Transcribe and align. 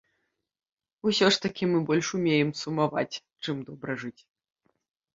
Усё 1.11 1.25
ж 1.35 1.43
такі 1.45 1.69
мы 1.75 1.83
больш 1.91 2.07
умеем 2.21 2.49
сумаваць, 2.65 3.21
чым 3.43 3.57
добра 3.71 3.91
жыць. 4.05 4.19